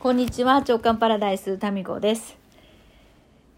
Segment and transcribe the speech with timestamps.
[0.00, 2.38] こんにちは、長官パラダイスタミコです。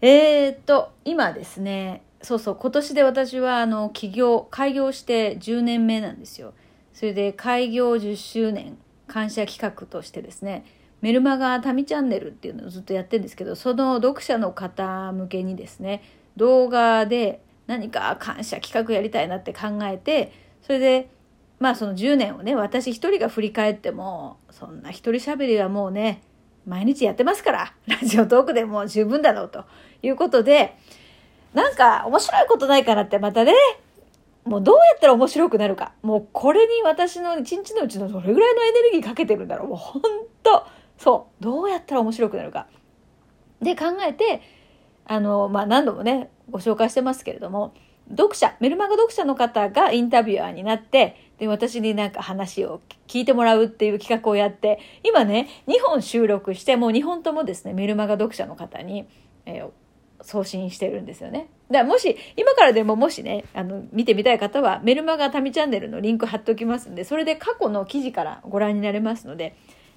[0.01, 6.53] えー、っと、今ですね、そうそう、今年で私はあの起業、開業して10年目なんですよ。
[6.93, 8.77] それで開業10周年
[9.07, 10.65] 感謝企画としてですね、
[10.99, 16.03] メルマガタミチャンネルっていうのをずっとやってるんですけど、その読者の方向けにですね、
[16.35, 21.09] 動画で何か感謝企画やりたいなって考えて、それで
[21.61, 26.21] まあその10年をね、私一人が振り返っても、そんな一人喋りはもうね、
[26.65, 29.65] 毎日やってますから、 ラジオトークでも十分だろうと
[30.01, 30.77] いうことで、
[31.53, 33.53] なんか面白いことないかなってまたね、
[34.45, 35.93] もうどうやったら面白くなるか。
[36.01, 39.67] もうこれに私の一日のうちのどれぐらいのエネルギーかけてるんだろう。
[39.69, 40.01] もうほん
[40.41, 40.65] と、
[40.97, 41.43] そう。
[41.43, 42.67] どうやったら面白くなるか。
[43.61, 44.41] で考えて、
[45.05, 47.73] あの、まあ何度もね、ご紹介してますけれども、
[48.09, 59.07] 読者、メルマガ読者の方がインタビュアーになって、で、私になんか話を聞いてもらうっていう企画をやって、今ね、2本収録して、もう2本ともですね、メルマガ読者の方に、
[59.45, 59.69] えー、
[60.21, 61.49] 送信してるんですよね。
[61.69, 69.55] だからもし、今からでももしね、あの、見てみたい方は、メルマガタミチャンネルのリンク貼っておきますんで、それで過去の記事からご覧になれますので、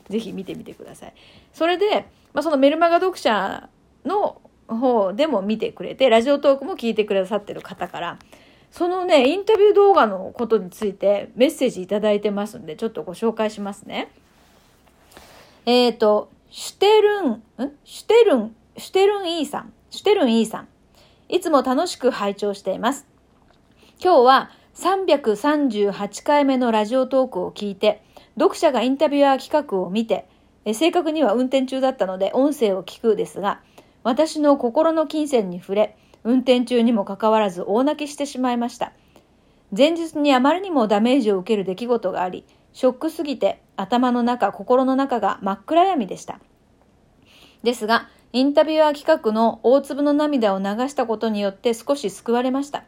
[0.08, 1.14] ぜひ見てみてください。
[1.52, 3.68] それで、まあ、そのメルマガ読者
[4.04, 8.18] の方でも見てくれて、ラジオトークも聞いてくださってる方から、
[8.70, 14.10] そのね、インタビュー動画のことについてメッセージいただいてますんで、ちょっとご紹介しますね。
[15.64, 17.42] えっ、ー、と、シュテルン、ん？
[17.84, 20.68] シュテルン、シュテルンイーさん、シュテルンイーさん。
[21.28, 23.06] いつも楽しく拝聴しています。
[24.02, 28.02] 今日は338回目のラジオトークを聞いて、
[28.38, 30.28] 読者がインタビュアー企画を見て、
[30.64, 33.60] え正確には運転中だったので音声を聞くですが、
[34.02, 38.92] 私の心の金銭に触れ、運転中にもかかわらず大泣きしてしまいました。
[39.76, 46.40] 前日にあまりにもダメージを受ける出来事があり、ショックすぎて頭の中、心の中が真っ暗闇でした。
[47.62, 52.82] ですが、インタビュアー企画の大粒の涙を流したことによって少し救われました。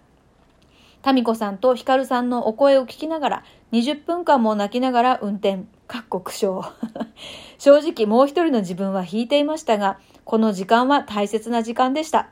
[1.03, 6.73] タミコさんとヒカルさんのお声を聞きながら、20分間も泣きながら運転、かっこ苦笑。
[7.59, 12.29] 正直もう一人の自分は引いていましたが、この時間は大切な時間でした。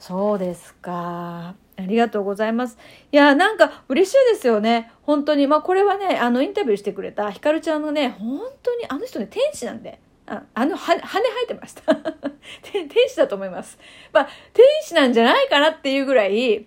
[0.00, 1.54] そうですか。
[1.76, 2.78] ありがとうございます。
[3.12, 4.90] いや、なんか嬉しいですよね。
[5.02, 5.46] 本当に。
[5.46, 10.00] まあこれはね、あのインタビューしてくれたひかるちゃんのね、本当にあの人ね、天使なんで。
[10.26, 11.94] あの、羽、羽生えてました。
[12.62, 13.78] 天使だと思います。
[14.12, 16.66] まあ、天使なんじゃないかなっていうぐらい、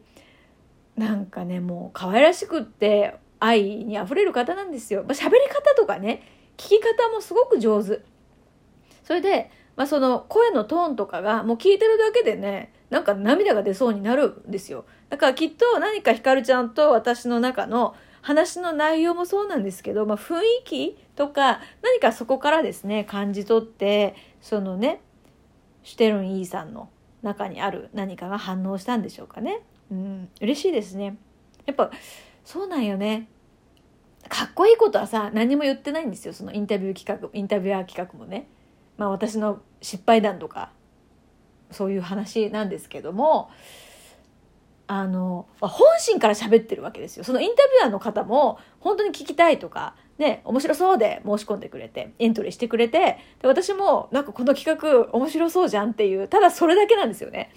[0.96, 5.04] なんかね、もう可愛らしくって愛に溢れる方なんですよ。
[5.04, 6.24] まあ、喋り方とかね、
[6.58, 8.02] 聞き方もすごく上手。
[9.06, 25.02] それで、まあ、その声のトーンとかがもう聞いてるだけでねなんか涙が出そうになるんですよだからきっと何かひかるちゃんと私の中の話の内容もそうなんですけど、まあ、雰囲気とか何かそこからですね感じ取ってそのね
[25.82, 26.88] シュテルン・イーさんの
[27.24, 29.62] 中にある何かが反応したんでしょうかね。
[29.90, 31.18] うん、嬉しいですね。
[31.66, 31.90] やっぱ
[32.46, 33.28] そうなんよね。
[34.30, 38.48] かっこいいことはさ何も言ってないんですよそのインタビュー企画インタビュアー企画もね。
[38.98, 40.72] まあ、私の失敗談とか
[41.74, 43.50] そういう話なんですけども
[44.86, 57.52] あの本心から喋ってるわけですよそのインタビュアーの方も本当に聞きたいとかね面白そうで申し込んでくれてエントリーしてくれてで私もなんかこの企画面白そうじゃんっていうただそれだけなんですよね。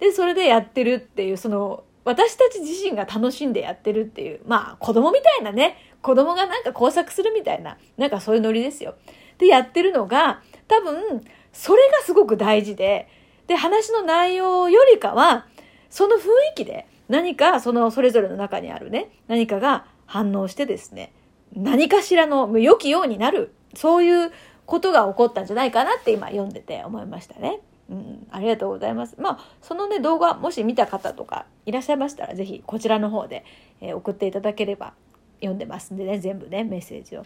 [0.00, 8.96] でそれでやってるっていうその私たち自身が楽しんでやってるっていうまあ子供みたいなね子供がなんか工作するみたいななんかそういうノリですよ。
[9.38, 13.08] でやってるのが多分、それがすごく大事で、
[13.46, 15.46] で、話の内容よりかは、
[15.90, 16.22] その雰囲
[16.56, 21.12] 気で何かそのそれぞれの中にあるね、何かが反応してですね、
[21.54, 24.32] 何かしらの良きようになる、そういう
[24.66, 27.60] ことが起こったんじゃないかなって今読んでて思いましたね。
[27.90, 29.14] うん、ありがとうございます。
[29.18, 33.44] まあ、そのね、動画、もし見た方とかいらっしゃいましたら、ぜひこちらの方で、
[33.80, 34.94] えー、送っていただければ
[35.40, 37.24] 読んでますんでね、全部ね、メッセージを。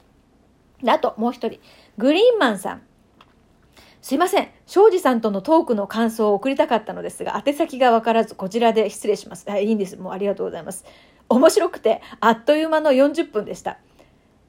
[0.83, 1.61] であと、もう一人、
[1.97, 2.83] グリーンマンさん。
[4.09, 4.49] すいません。
[4.67, 9.47] 庄司さんとのトークの感想を送りたかったのですが、宛先がわからず、こちらで失礼します。
[9.51, 9.99] はい、いいんです。
[9.99, 10.87] もうありがとうございます。
[11.29, 13.77] 面白くて、あっという間の40分でした。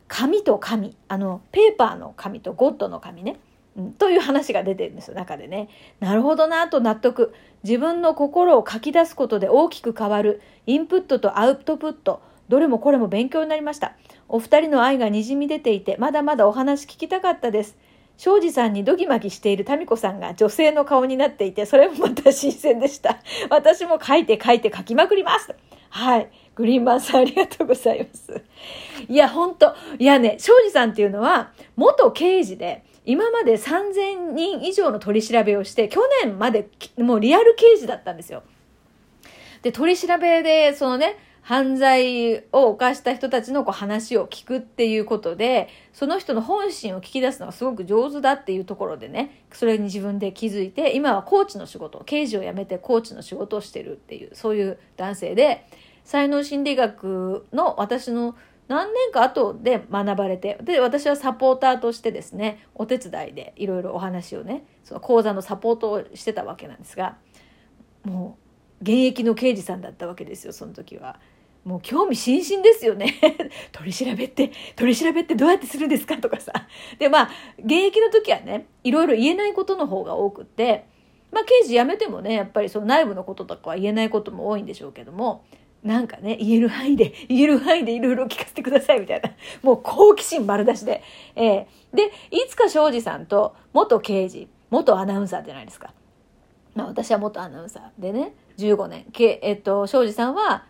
[0.07, 0.95] 紙と紙。
[1.09, 3.35] あの、ペーパーの紙とゴッドの紙ね。
[3.75, 5.67] うん、という話が出てるんですよ、中でね。
[5.99, 7.33] なるほどなと納得。
[7.63, 10.41] 自分の心を書き出すことで大きく変わる。
[10.67, 12.21] インプットとアウトプット。
[12.47, 13.97] どれもこれも勉強になりました。
[14.29, 17.77] お二人の愛がにじみ出ていて、まだまだお話聞きたかったです。
[18.19, 23.17] 庄司さんにドギマギしている民子さんが女性の顔になっていて、それもまた新鮮でした。
[23.49, 25.55] 私も書いて書いて書きまくります。
[25.89, 26.29] はい。
[26.53, 28.41] グリーンマンさんありがとうございます。
[29.07, 29.73] いや、ほんと。
[29.97, 36.67] いやね、庄司さんっていうのは、元刑事で、今まで3000人以上の取り調べをして、去年まで
[36.97, 38.43] もうリアル刑事だったんですよ。
[39.61, 41.15] で、取り調べで、そのね、
[41.49, 55.65] 犯罪を犯した人たちのこう話を聞くっていうことで、その人の本心を聞き出すのがすごく上手だっていうところでね、それに自分で気づいて、今はコーチの仕事、刑事を辞めてコーチの仕事をしてるっていう、そういう男性で、
[56.03, 58.35] 才能心理学の私の
[58.67, 67.17] 何年か後で学ばれて、で、私はサポーターとしてですね、お手伝いでいろいろお話をね、その講座のサポートをしてたわけなんですが、
[68.03, 71.19] もう、現役の刑事さんだったわけですよ、その時は。
[71.65, 73.15] もう興味津々ですよね。
[73.71, 76.51] 取り調べって、取り調べってどうやってするんですかとかさ。
[76.97, 77.29] で、まあ、
[77.59, 80.85] 現役の時はね、いろいろ言えないことの方が多くって、
[81.31, 85.43] まあ、刑事辞めてもね、やっぱりその内部のこととかは言えないことも多いんでしょうけども、
[85.83, 89.31] なんかね、言える範囲で、言える範囲でいろいろ聞かせてくださいみたいな。
[89.61, 91.01] もう好奇心丸出しで。
[91.35, 95.93] えー、で、いつか庄司さんと元刑事、元アナウンサーじゃないですか。
[96.75, 99.05] まあ私は元アナウンサーでね、15年。
[99.13, 100.65] けえっと、庄司さんは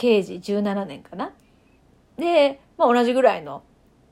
[0.00, 1.34] 刑事17年かな？
[2.16, 3.62] で、まあ同じぐらいの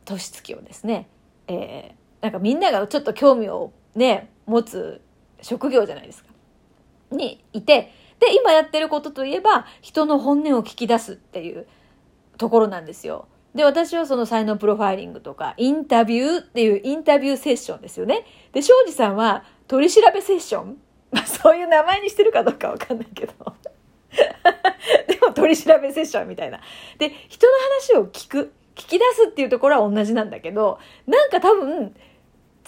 [0.05, 1.09] 年月をですね、
[1.47, 5.01] えー、なんかみんながちょっと興味をね、持つ
[5.41, 6.29] 職業じゃないですか。
[7.11, 7.91] にいて、
[8.21, 11.67] で、今やってることといえば、人の本音を聞き出すっていう
[12.37, 13.27] ところなんですよ。
[13.55, 18.27] で、私はその才能プロファイリングとか、インタビューっていうインタビューセッションですよね。
[18.53, 20.77] で、庄司さんは取り調べセッション？
[21.11, 23.33] まあ、そういう名前にしてるかどうかわかんないけど。
[25.09, 26.61] でも取り調べセッションみたいな。
[26.99, 27.53] で、人の
[27.95, 28.53] 話を聞く。
[28.75, 30.79] 聞き出すっていうところは同じなんだけど、
[31.09, 31.97] なんか多分、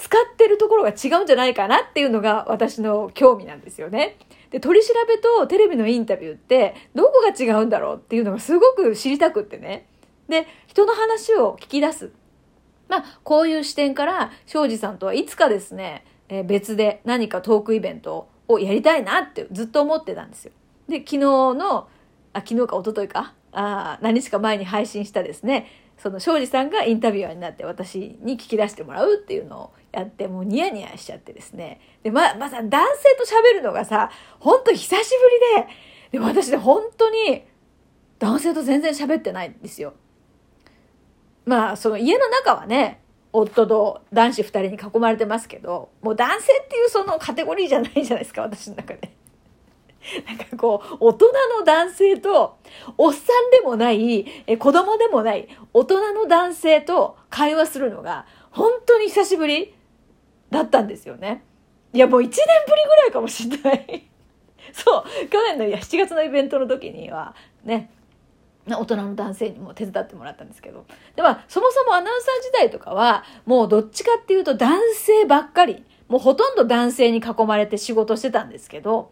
[0.00, 4.16] 使ってるところが違うんじゃないかなっていうのが私の興味なんですよね。
[4.50, 9.86] で、取り調べとテレビのインタビューってどこが違うんだろうっていうのがすごく知りたくってね。
[10.28, 12.10] で、人の話を聞き出す。
[12.88, 20.52] まあ、こういう視点から庄司さんとはいつかですね、えー、別で何かトークイベントをやりたいなってずっと思ってたんですよ。
[20.90, 21.88] で、昨日の、
[22.32, 25.66] あ、昨日か一昨日か、あ何日か前に配信したですね、
[25.96, 31.80] その庄司さんがインタビュアーになって私に聞き出してもらうっていうのをやってもうニヤニヤしちゃってですね。
[32.02, 34.96] で、ま、まさ男性と喋るのがさ、ほんと久しぶ
[35.62, 35.64] り
[36.12, 37.44] で、で私ね、本当に
[38.18, 39.94] 男性と全然喋ってないんですよ。
[41.44, 43.00] まあ、その家の中はね、
[43.32, 49.19] 夫と男子二人に囲まれてますけど、もう男性っていうそのカテゴリーじゃないじゃないですか、私の中で。
[50.26, 51.26] なんかこう、大人
[51.58, 52.58] の男性と、
[52.96, 59.74] おっさんでもない、え子供でもない、大人の男性と会話するのが、本当に久しぶり
[60.50, 61.44] だったんですよね。
[61.92, 62.30] いや、もう1年
[62.66, 64.08] ぶりぐらいかもしんない。
[64.72, 67.90] そう、去年のいや7月のイベントの時には、ね、
[68.66, 70.86] 大人の男性にも手伝ってもらったんですけど。
[71.14, 79.10] で、まあ、そもそもアナウンサー時代とかは、もうどっちかっていうと男性ばっかり、もうほとんど男性に囲まれて仕事してたんですけど、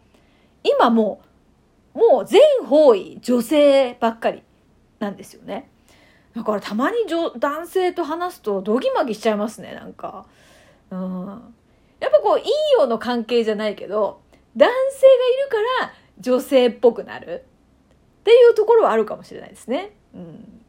[0.63, 1.21] 今も
[1.95, 4.43] う、もう全方位女性ばっかり
[4.99, 5.69] なんですよね。
[6.35, 6.97] だからたまに
[7.37, 10.25] 男性と話すとドギマギしちゃいますね、なんか。
[10.91, 11.53] うん。
[11.99, 12.45] やっぱこう、いい
[12.77, 14.21] ような関係じゃないけど、
[14.55, 17.45] 男性がいるから女性っぽくなる
[18.21, 19.91] っていうところはあるかもしれないですね。
[20.13, 20.61] うん。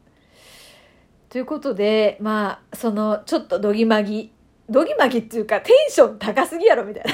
[1.29, 4.31] ということで、まあ、その、ちょっとドギマギ、
[4.69, 7.11] ドギマギっていうかテンション高すぎやろみたいな。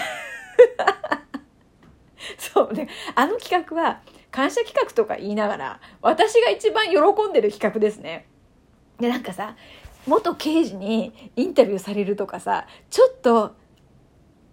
[2.37, 2.89] そうね。
[3.15, 6.97] あの企画は、感謝企画とか言いながら、私が一番喜
[7.29, 8.27] んでる企画ですね。
[8.99, 9.55] で、なんかさ、
[10.05, 13.55] 元刑事にインタビューされるとかさ、ちょっと、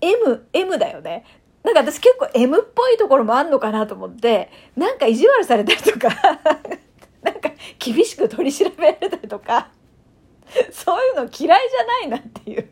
[0.00, 1.24] M、M だよね。
[1.62, 6.08] なんか私結構 M っぽいところもあんのかなと思って、なんか意地悪されたりとか
[7.22, 9.70] なんか厳しく取り調べられたりとか、
[10.70, 12.68] そういうの嫌いじゃないなっていう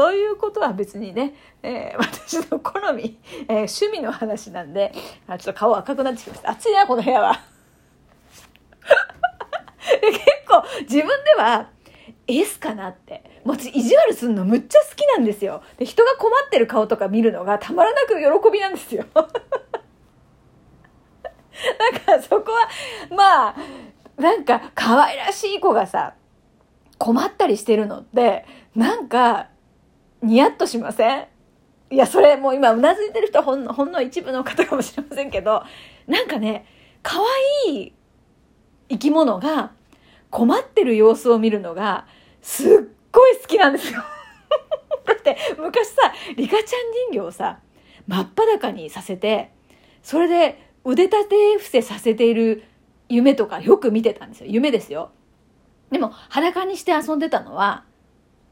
[0.00, 4.94] そういうことは別にね、えー、 私の好み、えー、趣味の話なんで、
[5.28, 6.52] あちょっと顔赤くなってきました。
[6.52, 7.38] 暑いな、この部屋は。
[10.00, 11.68] 結構自分では
[12.26, 13.42] S かなって。
[13.44, 15.62] もう意地悪すんのむっちゃ好きなんですよ。
[15.76, 19.04] で、人が困ってる顔とか見るのがたまらなく喜びなんですよ。
[19.12, 19.22] だ
[22.16, 22.70] かそこは、
[23.14, 23.54] まあ、
[24.16, 26.14] なんか可愛らしい子がさ、
[26.96, 29.50] 困ったりしてるのって、なんか、
[30.22, 31.26] ニヤッとしません？
[31.90, 35.62] いや、それもう今うなずいてる人ほんの、ほんの一部の方かもしれませんけど、
[36.06, 36.66] なんかね、
[37.02, 37.18] 可
[37.66, 37.92] 愛い
[38.88, 39.72] 生き物が
[40.30, 42.06] 困ってる様子を見るのが、
[42.42, 42.68] すっ
[43.10, 44.02] ごい好きなんですよ。
[45.04, 47.58] だって昔さ、リカちゃん人形をさ、
[48.06, 49.50] 真っ裸にさせて、
[50.02, 52.64] それで腕立て伏せさせている
[53.08, 54.46] 夢とかよく見てたんですよ。
[54.50, 55.10] 夢ですよ。
[55.90, 57.84] でも裸にして遊んでたのは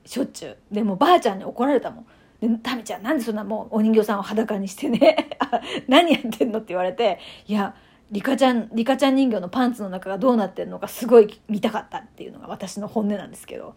[0.09, 0.57] しょっちゅう。
[0.73, 2.07] でもばあちゃんに怒られたもん。
[2.41, 5.29] でタミちゃんなんでそんなもうお人形さんを裸にしてね。
[5.87, 7.19] 何やってんのって言われて。
[7.47, 7.75] いや
[8.11, 13.75] リカちゃんリカちゃん人形のパンツの中がどうなってるのかすごい見たかったっていうのが私の本音なんですけど。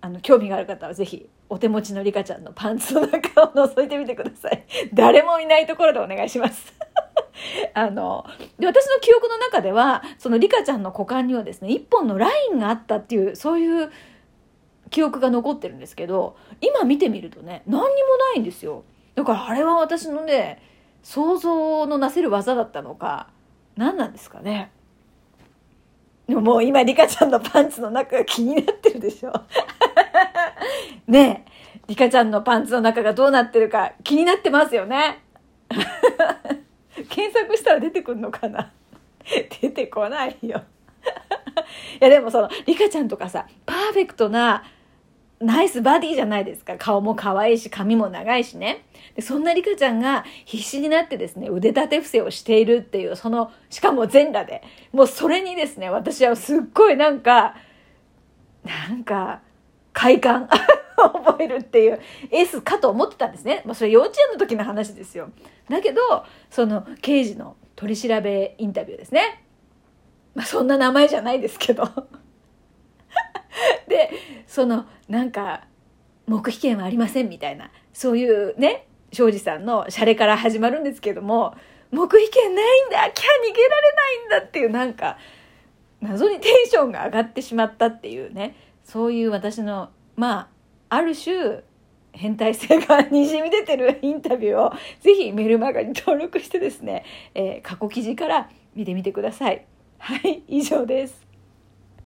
[0.00, 4.64] あの興味がある方はぜひお手持ちのリカちゃんのパンツの中を覗いてみてください。
[4.94, 6.72] 誰もいないところでお願いします。
[7.74, 8.24] あの
[8.58, 13.90] で私の記憶の中ではそのリカちゃんの股間にはですね一本のラインがあったっていうそういう
[14.90, 18.84] 記憶が残ってるんですけど今見てみるとね何にもないんですよ。
[19.14, 20.62] だからあれは私のね
[21.02, 23.28] 想像のなせる技だったのか
[23.76, 24.70] 何なんですかね。
[26.26, 29.32] でももう今リカちゃんのパンツの中が気になってるでしょ。
[31.06, 35.22] ねえリカちゃんのパンツの中がどうなってるか気になってますよね。
[37.10, 38.72] 検索したら出てくるのかな。
[39.60, 40.62] 出てこないよ。
[42.00, 44.64] いやでもそのリカちゃんとかさパーフェクトな
[45.38, 46.76] ナイスバディじゃないですか。
[46.78, 48.84] 顔も可愛いし、髪も長いしね。
[49.14, 54.62] でそんなリカちゃんが必死になってですね、腕立て伏せをしているっていう、その、しかも全裸で。
[54.92, 57.54] もうそれにですね、私はすっごいなんか、
[58.64, 59.42] なんか、
[59.92, 60.48] 快感
[60.96, 62.00] 覚えるっていう
[62.30, 63.62] S かと思ってたんですね。
[63.64, 65.30] まあそれ幼稚園の時の話ですよ。
[65.70, 66.00] だけど、
[66.50, 69.42] その刑事の取り調べインタビューですね。
[70.34, 71.84] まあそんな名前じゃないですけど。
[73.88, 74.10] で
[74.46, 75.64] そのなんか
[76.26, 81.54] 黙秘権はありませんみたいなそういうね庄司さんのシャレから始まるんですけども
[81.92, 85.18] 黙秘権ないんだキャ逃げられないんだっていうなんか
[86.00, 90.38] 謎にテンションが上がってしまったっていうねそういう私のま
[90.88, 91.62] あある種
[92.12, 99.66] 変態性がにじみ出てるインタビューをぜひメルマガに登録してですね、えー、過去記事から見てみてください。
[99.98, 101.25] はい以上です。